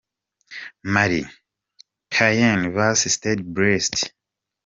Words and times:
Mar, 0.93 1.13
Caen 2.15 2.67
vs 2.77 3.07
Stade 3.17 3.43
Brest. 3.53 4.11